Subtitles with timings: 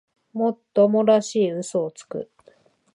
[0.33, 2.31] もっともらしい嘘をつく